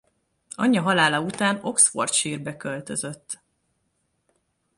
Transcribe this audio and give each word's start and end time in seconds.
Anyja 0.55 0.81
halála 0.81 1.21
után 1.21 1.59
Oxfordshire-be 1.61 2.57
költözött. 2.57 3.39